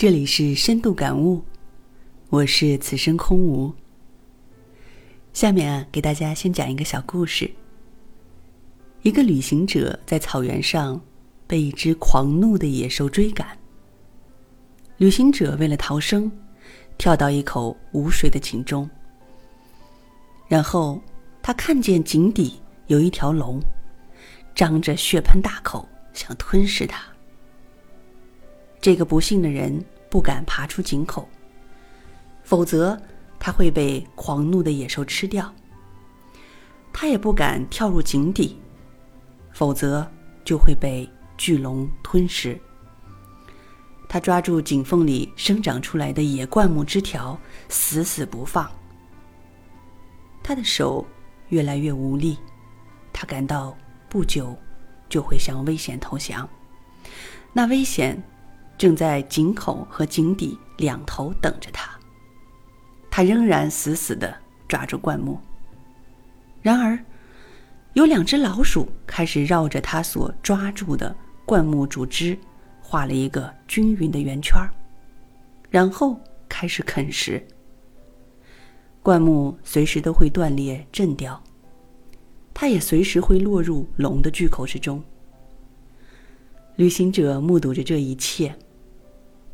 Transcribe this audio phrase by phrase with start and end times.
[0.00, 1.44] 这里是深度感悟，
[2.30, 3.70] 我是此生空无。
[5.34, 7.50] 下面啊，给大家先讲一个小故事。
[9.02, 10.98] 一个旅行者在草原上
[11.46, 13.46] 被一只狂怒的野兽追赶。
[14.96, 16.32] 旅行者为了逃生，
[16.96, 18.88] 跳到一口无水的井中。
[20.48, 20.98] 然后
[21.42, 23.60] 他看见井底有一条龙，
[24.54, 27.02] 张着血盆大口想吞噬他。
[28.80, 31.28] 这个不幸的人不敢爬出井口，
[32.42, 33.00] 否则
[33.38, 35.52] 他会被狂怒的野兽吃掉。
[36.92, 38.56] 他也不敢跳入井底。
[39.52, 40.10] 否则
[40.44, 42.58] 就会被巨龙吞噬。
[44.08, 47.38] 他抓住井缝里生长出来的野灌木枝条，
[47.68, 48.70] 死死不放。
[50.42, 51.04] 他的手
[51.48, 52.38] 越来越无力，
[53.12, 53.76] 他感到
[54.08, 54.56] 不久
[55.08, 56.48] 就会向危险投降。
[57.52, 58.22] 那危险
[58.80, 61.90] 正在井口和井底两头等着他。
[63.10, 64.34] 他仍然死死的
[64.66, 65.38] 抓住灌木。
[66.62, 66.98] 然而。
[67.94, 71.12] 有两只老鼠开始绕着他所抓住的
[71.44, 72.38] 灌木主枝
[72.80, 74.56] 画了一个均匀的圆圈
[75.68, 76.16] 然后
[76.48, 77.44] 开始啃食。
[79.02, 81.42] 灌木随时都会断裂震掉，
[82.54, 85.02] 它也随时会落入龙的巨口之中。
[86.76, 88.54] 旅行者目睹着这一切，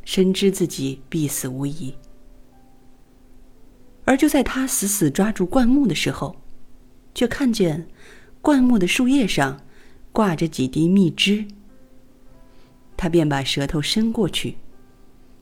[0.07, 1.95] 深知自己必死无疑。
[4.07, 6.35] 而就在他死死抓住灌木的时候，
[7.15, 7.87] 却看见。
[8.41, 9.61] 灌木的树叶上
[10.13, 11.45] 挂着几滴蜜汁，
[12.97, 14.57] 他便把舌头伸过去，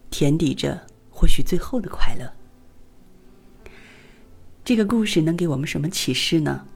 [0.08, 2.32] 填抵着或许最后的快乐。
[4.64, 6.66] 这个故事能给我们什么启示呢？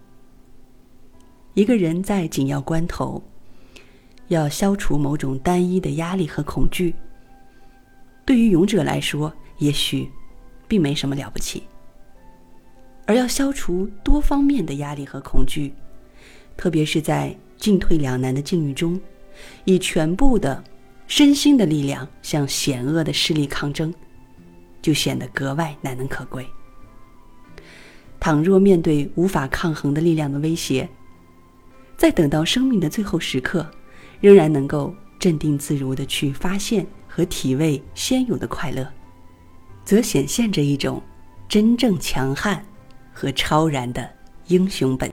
[1.54, 3.22] 一个人在紧要关头，
[4.26, 6.94] 要消除某种单一的压力和恐惧，
[8.28, 10.06] 对于勇者来说，也许
[10.68, 11.62] 并没什么了不起；
[13.06, 15.72] 而要消除多方面的压力和恐惧，
[16.54, 19.00] 特别是在进退两难的境遇中，
[19.64, 20.62] 以全部的
[21.06, 23.94] 身心的力量向险恶的势力抗争，
[24.82, 26.46] 就显得格外难能可贵。
[28.20, 30.86] 倘若面对无法抗衡的力量的威胁，
[31.96, 33.66] 在等到生命的最后时刻，
[34.20, 36.86] 仍然能够镇定自如的去发现
[37.18, 38.88] 和体味先有的快乐，
[39.84, 41.02] 则显现着一种
[41.48, 42.64] 真正强悍
[43.12, 44.08] 和超然的
[44.46, 45.12] 英雄本。